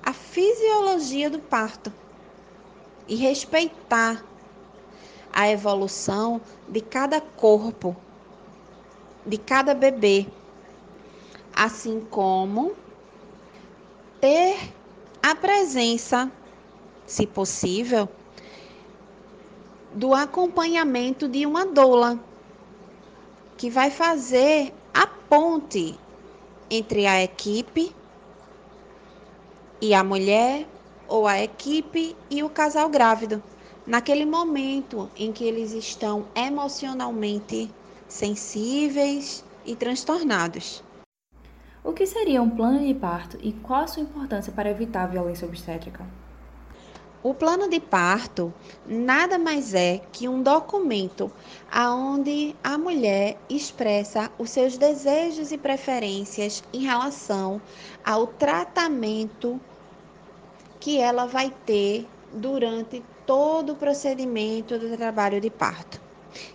a 0.02 0.12
fisiologia 0.12 1.30
do 1.30 1.38
parto 1.38 1.92
e 3.08 3.14
respeitar 3.16 4.24
a 5.32 5.48
evolução 5.48 6.40
de 6.68 6.80
cada 6.80 7.20
corpo, 7.20 7.96
de 9.26 9.36
cada 9.38 9.74
bebê, 9.74 10.26
assim 11.54 12.00
como 12.00 12.76
ter 14.20 14.56
a 15.22 15.34
presença, 15.34 16.30
se 17.06 17.26
possível, 17.26 18.08
do 19.94 20.14
acompanhamento 20.14 21.28
de 21.28 21.46
uma 21.46 21.66
doula 21.66 22.18
que 23.56 23.70
vai 23.70 23.90
fazer 23.90 24.73
a 24.92 25.06
ponte 25.06 25.99
entre 26.70 27.06
a 27.06 27.23
equipe 27.23 27.94
e 29.80 29.94
a 29.94 30.02
mulher 30.02 30.66
ou 31.06 31.26
a 31.26 31.42
equipe 31.42 32.16
e 32.30 32.42
o 32.42 32.49
casal 32.49 32.88
grávido, 32.88 33.42
naquele 33.87 34.25
momento 34.25 35.11
em 35.16 35.32
que 35.32 35.44
eles 35.44 35.73
estão 35.73 36.26
emocionalmente 36.34 37.70
sensíveis 38.08 39.44
e 39.64 39.76
transtornados. 39.76 40.82
O 41.82 41.92
que 41.92 42.06
seria 42.06 42.40
um 42.40 42.49
plano 42.49 42.78
de 42.84 42.94
parto 42.94 43.38
e 43.42 43.52
qual 43.52 43.82
a 43.82 43.87
sua 43.87 44.02
importância 44.02 44.52
para 44.52 44.70
evitar 44.70 45.04
a 45.04 45.08
violência 45.08 45.46
obstétrica? 45.46 46.06
O 47.24 47.32
plano 47.32 47.70
de 47.70 47.80
parto 47.80 48.52
nada 48.86 49.38
mais 49.38 49.72
é 49.72 50.02
que 50.12 50.28
um 50.28 50.42
documento 50.42 51.32
aonde 51.72 52.54
a 52.62 52.76
mulher 52.76 53.38
expressa 53.48 54.30
os 54.38 54.50
seus 54.50 54.76
desejos 54.76 55.50
e 55.50 55.56
preferências 55.56 56.62
em 56.70 56.80
relação 56.80 57.62
ao 58.04 58.26
tratamento 58.26 59.58
que 60.78 60.98
ela 60.98 61.24
vai 61.24 61.50
ter 61.64 62.06
durante 62.30 63.02
todo 63.24 63.72
o 63.72 63.76
procedimento 63.76 64.78
do 64.78 64.94
trabalho 64.94 65.40
de 65.40 65.48
parto. 65.48 65.98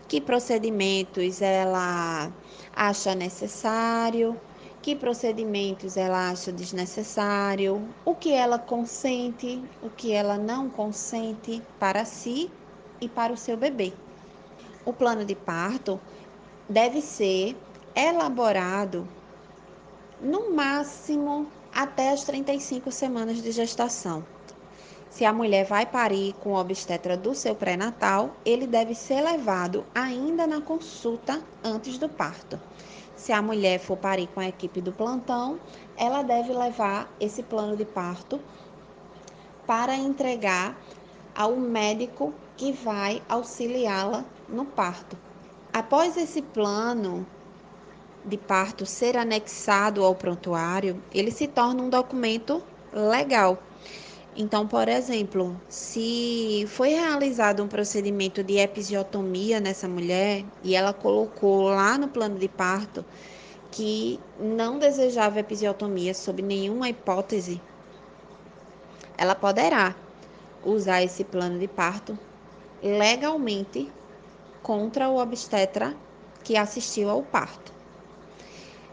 Que 0.07 0.21
procedimentos 0.21 1.41
ela 1.41 2.31
acha 2.75 3.15
necessário, 3.15 4.39
que 4.81 4.95
procedimentos 4.95 5.97
ela 5.97 6.29
acha 6.29 6.51
desnecessário, 6.51 7.87
o 8.05 8.15
que 8.15 8.31
ela 8.31 8.57
consente, 8.57 9.61
o 9.81 9.89
que 9.89 10.11
ela 10.13 10.37
não 10.37 10.69
consente 10.69 11.61
para 11.79 12.05
si 12.05 12.49
e 13.01 13.07
para 13.07 13.33
o 13.33 13.37
seu 13.37 13.57
bebê. 13.57 13.93
O 14.85 14.93
plano 14.93 15.25
de 15.25 15.35
parto 15.35 15.99
deve 16.67 17.01
ser 17.01 17.57
elaborado 17.95 19.07
no 20.21 20.53
máximo 20.53 21.47
até 21.73 22.11
as 22.11 22.23
35 22.23 22.91
semanas 22.91 23.41
de 23.41 23.51
gestação. 23.51 24.23
Se 25.09 25.25
a 25.25 25.33
mulher 25.33 25.65
vai 25.65 25.85
parir 25.85 26.33
com 26.33 26.51
o 26.51 26.59
obstetra 26.59 27.17
do 27.17 27.33
seu 27.33 27.55
pré-natal, 27.55 28.35
ele 28.45 28.67
deve 28.67 28.93
ser 28.93 29.21
levado 29.21 29.83
ainda 29.93 30.45
na 30.45 30.61
consulta 30.61 31.41
antes 31.63 31.97
do 31.97 32.07
parto. 32.07 32.59
Se 33.19 33.33
a 33.33 33.41
mulher 33.41 33.79
for 33.79 33.97
parir 33.97 34.27
com 34.27 34.39
a 34.39 34.47
equipe 34.47 34.79
do 34.79 34.93
plantão, 34.93 35.59
ela 35.97 36.21
deve 36.21 36.53
levar 36.53 37.13
esse 37.19 37.43
plano 37.43 37.75
de 37.75 37.83
parto 37.83 38.39
para 39.67 39.93
entregar 39.93 40.77
ao 41.35 41.57
médico 41.57 42.33
que 42.55 42.71
vai 42.71 43.21
auxiliá-la 43.27 44.23
no 44.47 44.63
parto. 44.63 45.17
Após 45.73 46.15
esse 46.15 46.41
plano 46.41 47.27
de 48.23 48.37
parto 48.37 48.85
ser 48.85 49.17
anexado 49.17 50.01
ao 50.01 50.15
prontuário, 50.15 51.03
ele 51.13 51.29
se 51.29 51.45
torna 51.45 51.83
um 51.83 51.89
documento 51.89 52.63
legal. 52.93 53.61
Então, 54.41 54.65
por 54.65 54.87
exemplo, 54.87 55.59
se 55.67 56.63
foi 56.69 56.91
realizado 56.91 57.61
um 57.61 57.67
procedimento 57.67 58.41
de 58.41 58.57
episiotomia 58.57 59.59
nessa 59.59 59.85
mulher 59.85 60.45
e 60.63 60.77
ela 60.77 60.93
colocou 60.93 61.63
lá 61.63 61.97
no 61.97 62.07
plano 62.07 62.39
de 62.39 62.47
parto 62.47 63.03
que 63.69 64.17
não 64.39 64.79
desejava 64.79 65.41
episiotomia 65.41 66.13
sob 66.13 66.41
nenhuma 66.41 66.87
hipótese, 66.87 67.61
ela 69.17 69.35
poderá 69.35 69.93
usar 70.63 71.03
esse 71.03 71.25
plano 71.25 71.59
de 71.59 71.67
parto 71.67 72.17
legalmente 72.81 73.91
contra 74.63 75.09
o 75.09 75.17
obstetra 75.17 75.93
que 76.45 76.55
assistiu 76.55 77.09
ao 77.09 77.23
parto. 77.23 77.73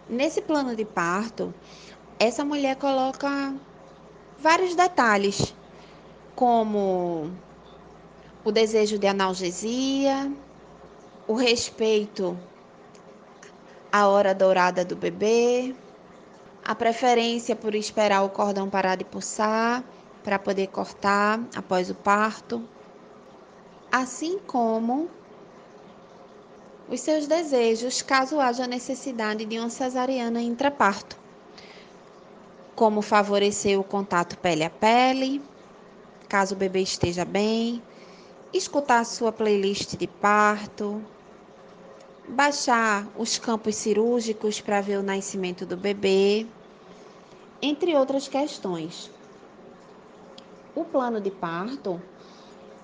Nesse 0.09 0.43
plano 0.43 0.75
de 0.75 0.85
parto, 0.85 1.55
essa 2.19 2.45
mulher 2.45 2.75
coloca 2.75 3.55
vários 4.39 4.75
detalhes, 4.75 5.55
como 6.35 7.31
o 8.45 8.53
desejo 8.53 8.99
de 8.99 9.07
analgesia, 9.07 10.31
o 11.27 11.35
respeito 11.35 12.39
à 13.91 14.07
hora 14.07 14.35
dourada 14.35 14.85
do 14.85 14.95
bebê, 14.95 15.75
a 16.65 16.75
preferência 16.75 17.57
por 17.57 17.75
esperar 17.75 18.23
o 18.23 18.29
cordão 18.29 18.69
parar 18.69 18.97
de 18.97 19.05
pulsar 19.05 19.83
para 20.23 20.39
poder 20.39 20.67
cortar 20.69 21.41
após 21.55 21.89
o 21.91 21.95
parto, 21.95 22.63
assim 23.91 24.39
como 24.41 25.09
os 26.89 27.01
seus 27.01 27.27
desejos 27.27 28.03
caso 28.03 28.41
haja 28.41 28.67
necessidade 28.67 29.45
de 29.45 29.59
uma 29.59 29.71
cesariana 29.71 30.41
intraparto, 30.41 31.17
como 32.77 33.01
favorecer 33.01 33.81
o 33.81 33.83
contato 33.83 34.37
pele 34.39 34.63
a 34.63 34.69
pele, 34.69 35.43
caso 36.29 36.55
o 36.55 36.59
bebê 36.59 36.83
esteja 36.83 37.25
bem, 37.25 37.83
escutar 38.53 39.03
sua 39.07 39.33
playlist 39.33 39.97
de 39.97 40.07
parto, 40.07 41.03
baixar 42.29 43.09
os 43.17 43.39
campos 43.39 43.77
cirúrgicos 43.77 44.61
para 44.61 44.83
ver 44.83 44.99
o 44.99 45.03
nascimento 45.03 45.65
do 45.65 45.77
bebê, 45.77 46.47
entre 47.63 47.97
outras 47.97 48.29
questões. 48.29 49.11
O 50.75 50.85
plano 50.85 51.19
de 51.19 51.31
parto 51.31 52.01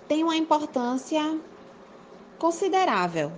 tem 0.08 0.24
uma 0.24 0.36
importância 0.36 1.38
considerável 2.38 3.30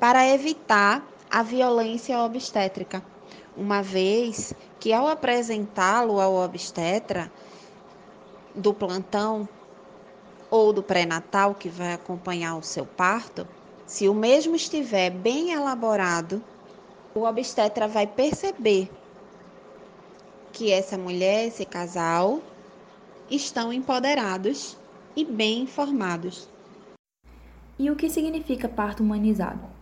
para 0.00 0.26
evitar 0.26 1.06
a 1.30 1.42
violência 1.42 2.18
obstétrica, 2.20 3.02
uma 3.56 3.82
vez 3.82 4.54
que 4.78 4.92
ao 4.92 5.06
apresentá-lo 5.06 6.20
ao 6.20 6.34
obstetra 6.34 7.30
do 8.54 8.72
plantão 8.72 9.48
ou 10.50 10.72
do 10.72 10.82
pré-natal 10.82 11.54
que 11.54 11.68
vai 11.68 11.92
acompanhar 11.92 12.56
o 12.56 12.62
seu 12.62 12.86
parto, 12.86 13.46
se 13.86 14.08
o 14.08 14.14
mesmo 14.14 14.56
estiver 14.56 15.10
bem 15.10 15.52
elaborado, 15.52 16.42
o 17.14 17.22
obstetra 17.22 17.88
vai 17.88 18.06
perceber 18.06 18.90
que 20.52 20.72
essa 20.72 20.96
mulher, 20.96 21.46
esse 21.46 21.64
casal, 21.64 22.40
estão 23.30 23.72
empoderados 23.72 24.76
e 25.14 25.24
bem 25.24 25.62
informados. 25.62 26.48
E 27.78 27.90
o 27.90 27.96
que 27.96 28.08
significa 28.08 28.68
parto 28.68 29.02
humanizado? 29.02 29.75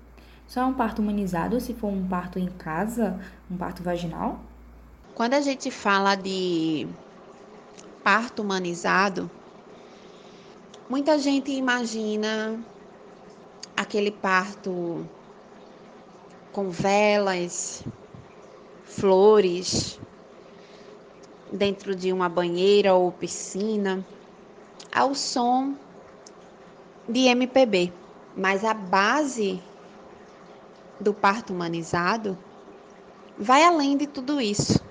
Só 0.46 0.60
é 0.60 0.64
um 0.64 0.74
parto 0.74 1.00
humanizado 1.00 1.60
se 1.60 1.74
for 1.74 1.88
um 1.88 2.06
parto 2.06 2.38
em 2.38 2.46
casa, 2.46 3.18
um 3.50 3.56
parto 3.56 3.82
vaginal? 3.82 4.40
Quando 5.14 5.34
a 5.34 5.40
gente 5.40 5.70
fala 5.70 6.14
de 6.14 6.86
parto 8.02 8.42
humanizado, 8.42 9.30
muita 10.88 11.18
gente 11.18 11.50
imagina 11.52 12.58
aquele 13.76 14.10
parto 14.10 15.08
com 16.52 16.70
velas, 16.70 17.84
flores, 18.84 19.98
dentro 21.52 21.94
de 21.94 22.12
uma 22.12 22.28
banheira 22.28 22.94
ou 22.94 23.10
piscina, 23.10 24.04
ao 24.94 25.14
som 25.14 25.74
de 27.08 27.26
MPB. 27.28 27.92
Mas 28.36 28.64
a 28.64 28.74
base 28.74 29.62
do 31.04 31.12
parto 31.12 31.52
humanizado 31.52 32.36
vai 33.38 33.62
além 33.62 33.96
de 33.96 34.06
tudo 34.06 34.40
isso. 34.40 34.82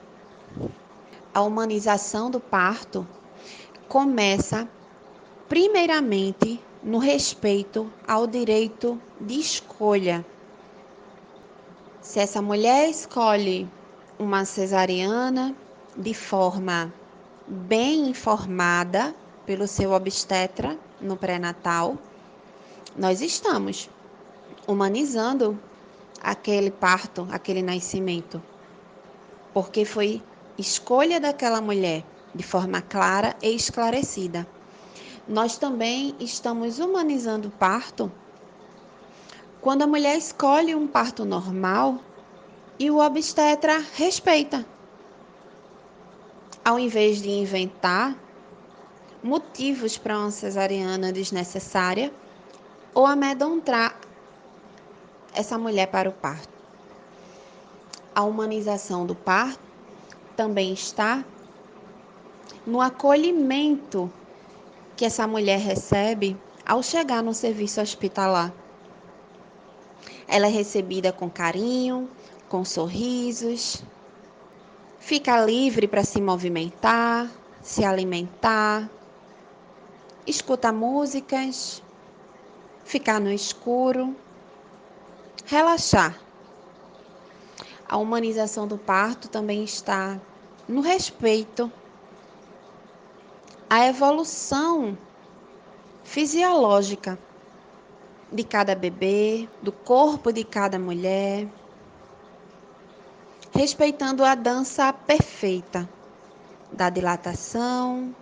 A 1.34 1.42
humanização 1.42 2.30
do 2.30 2.40
parto 2.40 3.06
começa 3.88 4.70
primeiramente 5.50 6.64
no 6.84 7.00
respeito 7.00 7.92
ao 8.08 8.28
direito 8.28 9.02
de 9.20 9.40
escolha. 9.40 10.24
Se 12.00 12.20
essa 12.20 12.42
mulher 12.42 12.90
escolhe 12.90 13.68
uma 14.20 14.46
cesariana 14.46 15.56
de 15.98 16.14
forma 16.14 16.94
bem 17.48 18.08
informada 18.10 19.16
pelo 19.48 19.68
seu 19.68 19.92
obstetra 19.92 20.78
no 21.02 21.18
pré-natal, 21.18 21.98
nós 22.96 23.22
estamos 23.22 23.90
humanizando 24.68 25.60
aquele 26.24 26.72
parto, 26.72 27.28
aquele 27.30 27.62
nascimento. 27.62 28.42
Porque 29.54 29.84
foi 29.84 30.24
escolha 30.58 31.20
daquela 31.20 31.62
mulher 31.62 32.04
de 32.34 32.44
forma 32.44 32.82
clara 32.82 33.36
e 33.42 33.54
esclarecida. 33.54 34.48
Nós 35.28 35.58
também 35.58 36.16
estamos 36.20 36.80
humanizando 36.80 37.50
o 37.50 37.52
parto 37.52 38.12
quando 39.62 39.84
a 39.84 39.88
mulher 39.88 40.18
escolhe 40.18 40.76
um 40.76 40.88
parto 40.88 41.24
normal 41.24 42.00
e 42.78 42.90
o 42.92 42.98
obstetra 42.98 43.82
respeita. 43.96 44.66
Ao 46.66 46.78
invés 46.80 47.22
de 47.22 47.30
inventar 47.30 48.16
motivos 49.24 49.98
para 49.98 50.18
uma 50.18 50.32
cesariana 50.32 51.14
desnecessária 51.14 52.12
ou 52.94 53.06
amedrontar 53.06 53.98
essa 55.34 55.58
mulher 55.58 55.88
para 55.88 56.10
o 56.10 56.14
parto. 56.14 56.50
A 58.14 58.24
humanização 58.24 59.06
do 59.06 59.16
parto 59.16 59.60
também 60.36 60.74
está 60.74 61.24
no 62.66 62.80
acolhimento 62.82 64.12
que 64.96 65.06
essa 65.06 65.28
mulher 65.28 65.60
recebe 65.60 66.38
ao 66.66 66.82
chegar 66.82 67.24
no 67.24 67.34
serviço 67.34 67.82
hospitalar. 67.82 68.54
Ela 70.28 70.48
é 70.48 70.50
recebida 70.50 71.12
com 71.12 71.30
carinho, 71.30 72.10
com 72.48 72.64
sorrisos, 72.64 73.84
fica 75.00 75.44
livre 75.44 75.88
para 75.88 76.04
se 76.04 76.22
movimentar, 76.22 77.30
se 77.62 77.84
alimentar, 77.84 78.90
escuta 80.26 80.72
músicas, 80.72 81.82
ficar 82.86 83.20
no 83.20 83.32
escuro 83.32 84.16
Relaxar. 85.46 86.20
A 87.88 87.98
humanização 87.98 88.68
do 88.68 88.78
parto 88.78 89.28
também 89.28 89.64
está 89.64 90.20
no 90.68 90.82
respeito 90.82 91.72
à 93.70 93.86
evolução 93.86 94.98
fisiológica 96.04 97.18
de 98.32 98.44
cada 98.44 98.74
bebê, 98.74 99.48
do 99.62 99.72
corpo 99.72 100.32
de 100.32 100.44
cada 100.44 100.80
mulher, 100.80 101.48
respeitando 103.52 104.24
a 104.24 104.34
dança 104.34 104.92
perfeita 104.92 105.88
da 106.72 106.90
dilatação, 106.90 108.16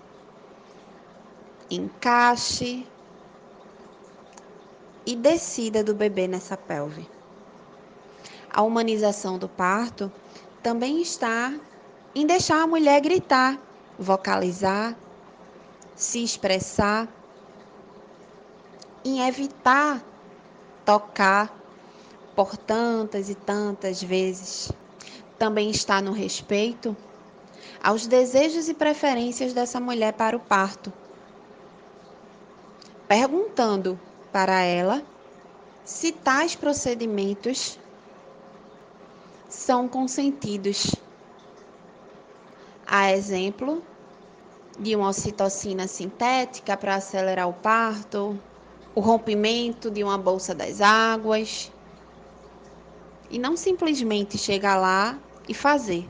encaixe, 1.70 2.86
e 5.06 5.16
descida 5.16 5.84
do 5.84 5.94
bebê 5.94 6.28
nessa 6.28 6.56
pelve. 6.56 7.10
A 8.50 8.62
humanização 8.62 9.38
do 9.38 9.48
parto 9.48 10.12
também 10.62 11.02
está 11.02 11.54
em 12.14 12.26
deixar 12.26 12.62
a 12.62 12.68
mulher 12.68 13.00
gritar, 13.02 13.60
vocalizar 13.98 14.96
se 16.02 16.24
expressar, 16.24 17.08
em 19.06 19.28
evitar 19.28 20.04
tocar 20.84 21.56
por 22.36 22.58
tantas 22.58 23.30
e 23.30 23.36
tantas 23.36 24.02
vezes. 24.02 24.72
Também 25.38 25.70
está 25.70 26.02
no 26.02 26.12
respeito 26.12 26.98
aos 27.84 28.08
desejos 28.08 28.68
e 28.68 28.74
preferências 28.74 29.54
dessa 29.54 29.80
mulher 29.80 30.14
para 30.14 30.36
o 30.36 30.40
parto, 30.40 30.92
perguntando 33.08 34.00
para 34.32 34.62
ela 34.62 35.04
se 35.84 36.12
tais 36.12 36.56
procedimentos 36.56 37.78
são 39.50 39.88
consentidos. 39.88 40.96
A 42.86 43.12
exemplo 43.12 43.84
de 44.80 44.96
uma 44.96 45.10
ocitocina 45.10 45.88
sintética 45.88 46.78
para 46.78 46.96
acelerar 46.96 47.48
o 47.48 47.54
parto, 47.54 48.40
o 48.96 49.00
rompimento 49.00 49.92
de 49.92 50.04
uma 50.04 50.18
bolsa 50.18 50.56
das 50.56 50.82
águas. 50.82 51.72
E 53.30 53.40
não 53.40 53.56
simplesmente 53.56 54.38
chegar 54.38 54.78
lá 54.78 55.18
e 55.48 55.54
fazer. 55.54 56.10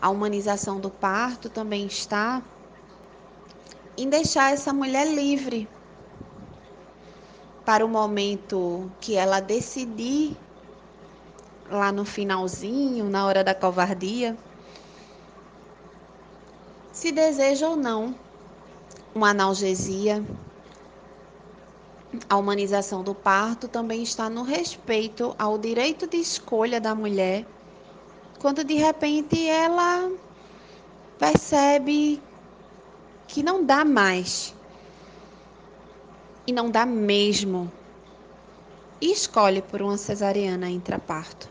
A 0.00 0.08
humanização 0.08 0.78
do 0.78 0.90
parto 0.90 1.48
também 1.48 1.86
está 1.86 2.42
em 3.96 4.08
deixar 4.08 4.52
essa 4.52 4.72
mulher 4.72 5.06
livre 5.06 5.68
para 7.64 7.84
o 7.84 7.88
momento 7.88 8.90
que 9.00 9.14
ela 9.14 9.40
decidir 9.40 10.36
lá 11.70 11.90
no 11.90 12.04
finalzinho, 12.04 13.08
na 13.08 13.26
hora 13.26 13.42
da 13.42 13.54
covardia, 13.54 14.36
se 16.92 17.10
deseja 17.10 17.68
ou 17.68 17.76
não 17.76 18.14
uma 19.14 19.30
analgesia. 19.30 20.24
A 22.28 22.36
humanização 22.36 23.02
do 23.02 23.14
parto 23.14 23.66
também 23.66 24.02
está 24.02 24.30
no 24.30 24.42
respeito 24.42 25.34
ao 25.38 25.58
direito 25.58 26.06
de 26.06 26.16
escolha 26.18 26.80
da 26.80 26.94
mulher 26.94 27.44
quando 28.44 28.62
de 28.62 28.74
repente 28.74 29.48
ela 29.48 30.10
percebe 31.18 32.22
que 33.26 33.42
não 33.42 33.64
dá 33.64 33.86
mais. 33.86 34.54
E 36.46 36.52
não 36.52 36.70
dá 36.70 36.86
mesmo. 36.86 37.70
E 39.00 39.10
escolhe 39.10 39.60
por 39.60 39.82
uma 39.82 39.96
cesariana 39.98 40.70
intraparto. 40.70 41.48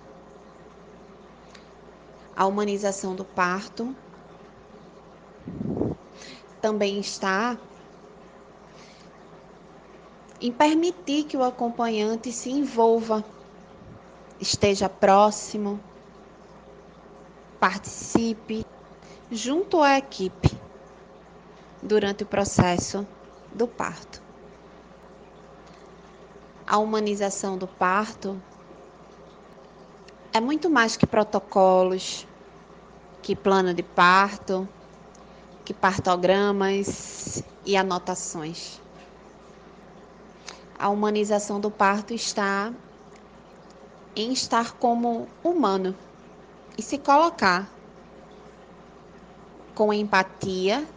A 2.35 2.45
humanização 2.45 3.15
do 3.15 3.25
parto 3.25 3.95
também 6.61 6.99
está 6.99 7.57
em 10.39 10.51
permitir 10.51 11.25
que 11.25 11.37
o 11.37 11.43
acompanhante 11.43 12.31
se 12.31 12.49
envolva, 12.49 13.23
esteja 14.39 14.89
próximo, 14.89 15.79
participe 17.59 18.65
junto 19.29 19.81
à 19.81 19.97
equipe 19.97 20.51
durante 21.81 22.23
o 22.23 22.25
processo 22.25 23.05
do 23.53 23.67
parto. 23.67 24.22
A 26.73 26.79
humanização 26.79 27.55
do 27.55 27.67
parto 27.67 28.41
é 30.33 30.41
muito 30.41 30.71
mais 30.71 30.97
que 30.97 31.05
protocolos, 31.05 32.27
que 33.21 33.35
plano 33.35 33.75
de 33.75 33.83
parto, 33.83 34.67
que 35.63 35.71
partogramas 35.71 37.43
e 37.63 37.77
anotações. 37.77 38.81
A 40.79 40.89
humanização 40.89 41.59
do 41.59 41.69
parto 41.69 42.11
está 42.11 42.73
em 44.15 44.33
estar 44.33 44.73
como 44.73 45.27
humano 45.43 45.95
e 46.75 46.81
se 46.81 46.97
colocar 46.97 47.69
com 49.75 49.93
empatia 49.93 50.87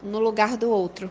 no 0.00 0.20
lugar 0.20 0.56
do 0.56 0.70
outro 0.70 1.10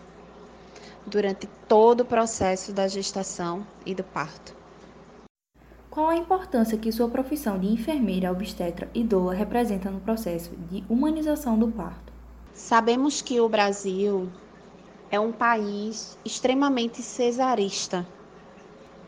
durante 1.07 1.47
todo 1.67 2.01
o 2.01 2.05
processo 2.05 2.73
da 2.73 2.87
gestação 2.87 3.65
e 3.85 3.95
do 3.95 4.03
parto. 4.03 4.53
Qual 5.89 6.09
a 6.09 6.15
importância 6.15 6.77
que 6.77 6.91
sua 6.91 7.09
profissão 7.09 7.57
de 7.57 7.67
enfermeira, 7.67 8.31
obstetra 8.31 8.87
e 8.93 9.03
doula 9.03 9.33
representa 9.33 9.89
no 9.89 10.01
processo 10.01 10.51
de 10.69 10.83
humanização 10.87 11.57
do 11.57 11.69
parto? 11.69 12.13
Sabemos 12.53 13.21
que 13.21 13.39
o 13.39 13.49
Brasil 13.49 14.29
é 15.09 15.19
um 15.19 15.31
país 15.31 16.17
extremamente 16.25 17.01
cesarista 17.01 18.05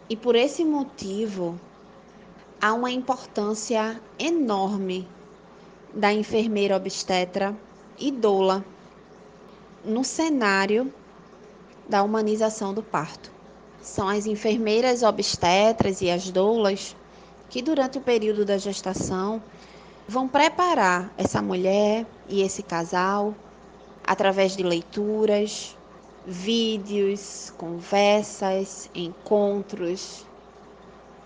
e 0.09 0.15
por 0.15 0.35
esse 0.35 0.65
motivo 0.65 1.59
há 2.61 2.73
uma 2.73 2.89
importância 2.89 4.01
enorme 4.17 5.07
da 5.93 6.11
enfermeira 6.13 6.75
obstetra 6.75 7.55
e 7.99 8.11
doula 8.11 8.65
no 9.83 10.03
cenário 10.03 10.91
da 11.89 12.03
humanização 12.03 12.73
do 12.73 12.83
parto. 12.83 13.31
São 13.81 14.07
as 14.07 14.27
enfermeiras 14.27 15.01
obstetras 15.01 16.01
e 16.01 16.09
as 16.11 16.29
doulas 16.29 16.95
que, 17.49 17.63
durante 17.63 17.97
o 17.97 18.01
período 18.01 18.45
da 18.45 18.57
gestação, 18.59 19.41
vão 20.07 20.27
preparar 20.27 21.11
essa 21.17 21.41
mulher 21.41 22.05
e 22.27 22.43
esse 22.43 22.61
casal 22.61 23.33
através 24.05 24.55
de 24.55 24.63
leituras, 24.63 25.75
vídeos, 26.25 27.51
conversas, 27.57 28.89
encontros, 28.93 30.25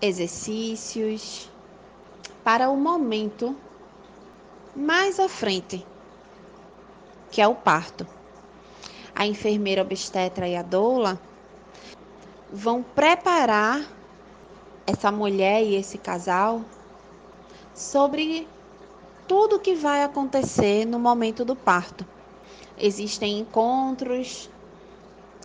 exercícios 0.00 1.50
para 2.42 2.70
o 2.70 2.76
momento 2.76 3.56
mais 4.74 5.20
à 5.20 5.28
frente, 5.28 5.84
que 7.30 7.40
é 7.40 7.48
o 7.48 7.54
parto. 7.54 8.06
A 9.14 9.26
enfermeira 9.26 9.82
obstetra 9.82 10.48
e 10.48 10.56
a 10.56 10.62
doula 10.62 11.20
vão 12.52 12.82
preparar 12.82 13.86
essa 14.86 15.10
mulher 15.10 15.62
e 15.62 15.76
esse 15.76 15.98
casal 15.98 16.62
sobre 17.74 18.46
tudo 19.26 19.58
que 19.58 19.74
vai 19.74 20.02
acontecer 20.02 20.84
no 20.84 20.98
momento 20.98 21.44
do 21.44 21.56
parto. 21.56 22.04
Existem 22.76 23.38
encontros 23.38 24.50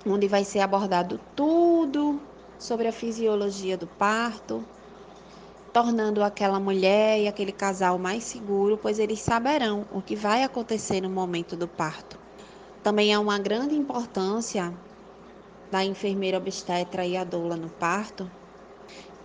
onde 0.05 0.27
vai 0.27 0.43
ser 0.43 0.59
abordado 0.59 1.19
tudo 1.35 2.19
sobre 2.57 2.87
a 2.87 2.91
fisiologia 2.91 3.77
do 3.77 3.87
parto, 3.87 4.65
tornando 5.71 6.23
aquela 6.23 6.59
mulher 6.59 7.19
e 7.19 7.27
aquele 7.27 7.51
casal 7.51 7.97
mais 7.97 8.23
seguro, 8.23 8.77
pois 8.77 8.97
eles 8.97 9.19
saberão 9.19 9.85
o 9.91 10.01
que 10.01 10.15
vai 10.15 10.43
acontecer 10.43 11.01
no 11.01 11.09
momento 11.09 11.55
do 11.55 11.67
parto. 11.67 12.17
Também 12.83 13.13
há 13.13 13.19
uma 13.19 13.37
grande 13.37 13.75
importância 13.75 14.73
da 15.69 15.83
enfermeira 15.83 16.37
obstetra 16.37 17.05
e 17.05 17.17
a 17.17 17.23
doula 17.23 17.55
no 17.55 17.69
parto, 17.69 18.29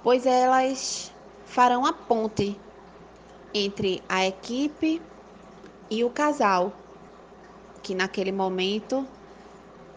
pois 0.02 0.26
elas 0.26 1.12
farão 1.46 1.86
a 1.86 1.92
ponte 1.92 2.58
entre 3.54 4.02
a 4.08 4.26
equipe 4.26 5.00
e 5.88 6.02
o 6.02 6.10
casal, 6.10 6.72
que 7.82 7.94
naquele 7.94 8.32
momento 8.32 9.06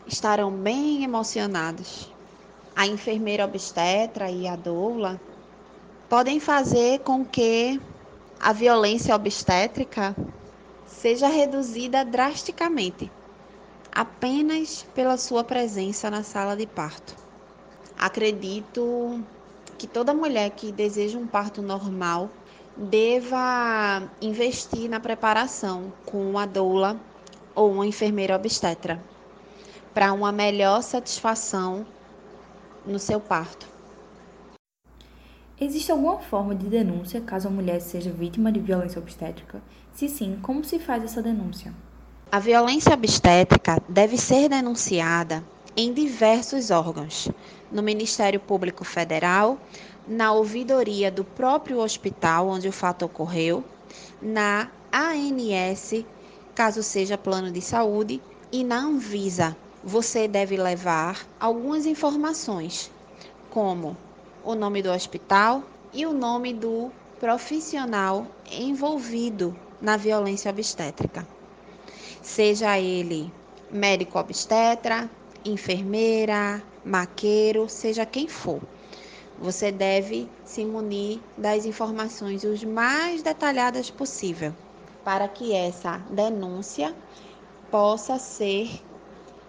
estarão 0.06 0.52
bem 0.52 1.04
emocionados. 1.04 2.10
A 2.76 2.86
enfermeira 2.86 3.44
obstetra 3.44 4.30
e 4.30 4.48
a 4.48 4.56
doula 4.56 5.20
podem 6.08 6.40
fazer 6.40 7.00
com 7.00 7.26
que 7.26 7.82
a 8.40 8.54
violência 8.54 9.16
obstétrica 9.16 10.16
seja 10.86 11.28
reduzida 11.28 12.06
drasticamente, 12.06 13.12
apenas 13.98 14.86
pela 14.94 15.18
sua 15.18 15.44
presença 15.44 16.12
na 16.12 16.22
sala 16.22 16.56
de 16.56 16.68
parto. 16.68 17.16
Acredito 17.98 19.24
que 19.76 19.88
toda 19.88 20.14
mulher 20.14 20.52
que 20.52 20.72
deseja 20.72 21.18
um 21.18 21.26
parto 21.26 21.64
normal 21.64 22.30
deva 22.78 24.08
investir 24.22 24.88
na 24.88 25.00
preparação 25.00 25.92
com 26.06 26.30
uma 26.30 26.46
doula 26.46 26.96
ou 27.56 27.72
uma 27.72 27.88
enfermeira 27.88 28.36
obstetra 28.36 29.02
para 29.96 30.14
uma 30.14 30.32
melhor 30.32 30.84
satisfação 30.84 31.84
no 32.86 33.00
seu 33.00 33.20
parto. 33.20 33.68
Existe 35.60 35.92
alguma 35.92 36.20
forma 36.20 36.54
de 36.54 36.68
denúncia 36.68 37.20
caso 37.20 37.48
a 37.48 37.52
mulher 37.52 37.82
seja 37.82 38.12
vítima 38.12 38.52
de 38.52 38.60
violência 38.60 39.02
obstétrica? 39.02 39.60
Se 39.92 40.08
sim, 40.08 40.38
como 40.40 40.64
se 40.64 40.78
faz 40.78 41.04
essa 41.04 41.20
denúncia? 41.20 41.74
A 42.30 42.40
violência 42.40 42.94
obstétrica 42.94 43.82
deve 43.88 44.18
ser 44.18 44.50
denunciada 44.50 45.42
em 45.78 45.94
diversos 45.94 46.72
órgãos: 46.72 47.30
no 47.72 47.82
Ministério 47.82 48.38
Público 48.38 48.84
Federal, 48.84 49.58
na 50.06 50.34
ouvidoria 50.34 51.10
do 51.10 51.24
próprio 51.24 51.80
hospital 51.80 52.50
onde 52.50 52.68
o 52.68 52.72
fato 52.74 53.06
ocorreu, 53.06 53.64
na 54.22 54.70
ANS, 54.92 56.04
caso 56.54 56.84
seja 56.84 57.18
plano 57.18 57.50
de 57.50 57.62
saúde, 57.62 58.22
e 58.52 58.62
na 58.62 58.80
Anvisa, 58.80 59.56
você 59.82 60.28
deve 60.28 60.58
levar 60.58 61.26
algumas 61.40 61.86
informações, 61.86 62.92
como 63.50 63.96
o 64.44 64.54
nome 64.54 64.82
do 64.82 64.92
hospital 64.92 65.64
e 65.94 66.06
o 66.06 66.12
nome 66.12 66.54
do 66.54 66.92
profissional 67.22 68.28
envolvido 68.52 69.56
na 69.82 69.96
violência 69.96 70.52
obstétrica. 70.52 71.37
Seja 72.28 72.78
ele 72.78 73.32
médico 73.72 74.20
obstetra, 74.20 75.10
enfermeira, 75.46 76.62
maqueiro, 76.84 77.70
seja 77.70 78.06
quem 78.06 78.28
for. 78.28 78.62
Você 79.40 79.72
deve 79.72 80.30
se 80.44 80.66
munir 80.66 81.22
das 81.38 81.66
informações 81.66 82.44
os 82.44 82.66
mais 82.66 83.24
detalhadas 83.24 83.90
possível, 83.90 84.54
para 85.06 85.30
que 85.30 85.54
essa 85.54 86.00
denúncia 86.10 86.94
possa 87.72 88.20
ser 88.20 88.84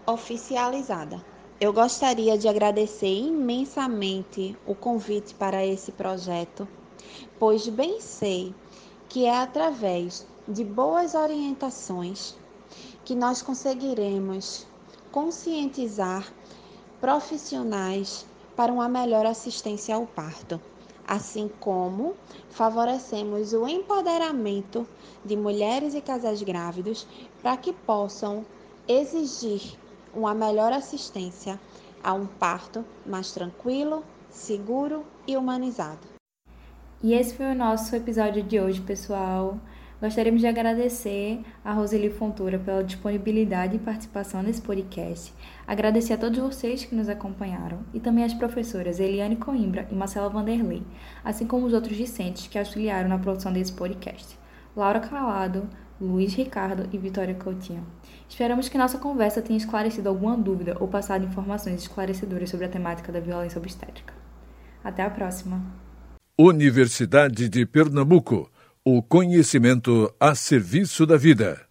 oficializada. 0.07 1.21
Eu 1.61 1.73
gostaria 1.73 2.39
de 2.39 2.47
agradecer 2.47 3.13
imensamente 3.13 4.57
o 4.65 4.75
convite 4.75 5.35
para 5.35 5.67
esse 5.67 5.91
projeto, 5.91 6.67
pois 7.41 7.67
bem 7.69 8.01
sei 8.01 8.55
que 9.09 9.27
é 9.27 9.37
através 9.37 10.25
de 10.47 10.63
boas 10.65 11.15
orientações 11.15 12.38
que 13.09 13.15
nós 13.15 13.41
conseguiremos 13.41 14.67
conscientizar 15.11 16.31
profissionais 17.01 18.27
para 18.55 18.71
uma 18.71 18.87
melhor 18.87 19.25
assistência 19.25 19.95
ao 19.95 20.07
parto, 20.07 20.61
assim 21.07 21.51
como 21.59 22.15
favorecemos 22.51 23.55
o 23.55 23.67
empoderamento 23.67 24.87
de 25.25 25.39
mulheres 25.39 25.95
e 25.95 26.03
casais 26.03 26.43
grávidos 26.43 27.07
para 27.41 27.57
que 27.57 27.73
possam 27.73 28.45
exigir 28.87 29.79
uma 30.13 30.35
melhor 30.35 30.71
assistência 30.71 31.59
a 32.05 32.13
um 32.13 32.27
parto 32.27 32.85
mais 33.07 33.33
tranquilo, 33.33 34.05
seguro 34.29 35.03
e 35.27 35.35
humanizado. 35.35 36.07
E 37.03 37.15
esse 37.15 37.35
foi 37.35 37.47
o 37.47 37.55
nosso 37.55 37.97
episódio 37.97 38.43
de 38.43 38.61
hoje, 38.61 38.83
pessoal. 38.83 39.59
Gostaríamos 40.01 40.41
de 40.41 40.47
agradecer 40.47 41.41
a 41.65 41.73
Roseli 41.73 42.09
Fontoura 42.09 42.57
pela 42.57 42.85
disponibilidade 42.85 43.75
e 43.75 43.81
participação 43.81 44.45
nesse 44.45 44.63
podcast, 44.63 45.35
agradecer 45.67 46.13
a 46.13 46.17
todos 46.17 46.39
vocês 46.39 46.85
que 46.85 46.95
nos 46.95 47.09
acompanharam 47.09 47.81
e 47.93 47.99
também 47.99 48.23
às 48.23 48.33
professoras 48.33 49.01
Eliane 49.01 49.35
Coimbra 49.35 49.89
e 49.91 49.97
Marcela 49.97 50.29
Vanderlei, 50.29 50.85
assim 51.25 51.49
como 51.49 51.67
os 51.67 51.73
outros 51.73 51.97
discentes 51.97 52.47
que 52.47 52.57
auxiliaram 52.57 53.09
na 53.09 53.19
produção 53.19 53.53
desse 53.53 53.73
podcast, 53.73 54.39
Laura 54.77 55.01
Calado, 55.01 55.69
Luiz 56.01 56.33
Ricardo 56.33 56.89
e 56.93 56.97
Vitória 56.97 57.35
Coutinho. 57.35 57.85
Esperamos 58.29 58.69
que 58.69 58.79
nossa 58.79 58.99
conversa 58.99 59.43
tenha 59.43 59.57
esclarecido 59.57 60.09
alguma 60.09 60.37
dúvida 60.37 60.77
ou 60.79 60.87
passado 60.87 61.25
informações 61.25 61.83
esclarecedoras 61.83 62.49
sobre 62.49 62.67
a 62.67 62.69
temática 62.69 63.11
da 63.11 63.19
violência 63.19 63.59
obstétrica. 63.59 64.15
Até 64.85 65.03
a 65.03 65.11
próxima! 65.11 65.61
Universidade 66.39 67.49
de 67.49 67.67
Pernambuco 67.67 68.49
o 68.97 69.03
conhecimento 69.03 70.11
a 70.19 70.35
serviço 70.35 71.05
da 71.05 71.19
vida. 71.19 71.68